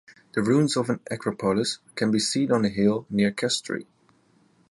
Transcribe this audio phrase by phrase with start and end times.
[0.33, 3.85] The ruins of an acropolis can be seen on a hill near Kastri.